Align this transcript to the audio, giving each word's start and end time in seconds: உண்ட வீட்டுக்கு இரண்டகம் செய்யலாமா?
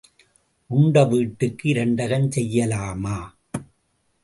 உண்ட 0.69 1.03
வீட்டுக்கு 1.03 1.69
இரண்டகம் 1.73 2.27
செய்யலாமா? 2.29 3.17